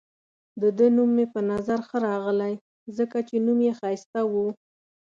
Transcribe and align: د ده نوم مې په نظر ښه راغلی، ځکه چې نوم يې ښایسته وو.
د 0.61 0.63
ده 0.77 0.87
نوم 0.95 1.09
مې 1.15 1.25
په 1.33 1.39
نظر 1.51 1.79
ښه 1.87 1.97
راغلی، 2.09 2.53
ځکه 2.97 3.17
چې 3.27 3.35
نوم 3.45 3.59
يې 3.67 3.71
ښایسته 3.79 4.19
وو. 4.31 4.47